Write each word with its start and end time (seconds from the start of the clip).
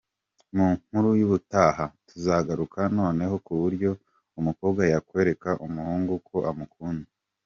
Mu 0.55 0.65
nkuru 0.79 1.09
y’ubutaha 1.19 1.83
tuzagaruka 2.07 2.79
noneho 2.97 3.35
ku 3.45 3.53
buryo 3.61 3.89
umukobwa 4.39 4.81
yakwereka 4.93 5.49
umuhungu 5.65 6.13
ko 6.29 6.37
amukunda. 6.51 7.09